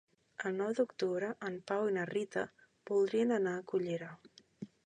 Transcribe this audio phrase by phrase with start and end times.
[0.49, 2.47] El nou d'octubre en Pau i na Rita
[2.93, 4.13] voldrien anar a Cullera.